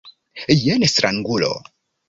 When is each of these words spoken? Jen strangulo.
Jen 0.61 0.87
strangulo. 0.93 1.53